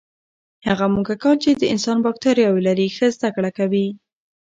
هغه 0.67 0.85
موږکان 0.95 1.35
چې 1.43 1.51
د 1.53 1.63
انسان 1.73 1.97
بکتریاوې 2.05 2.61
لري، 2.67 2.87
ښه 2.95 3.07
زده 3.15 3.29
کړه 3.35 3.51
کوي. 3.57 3.87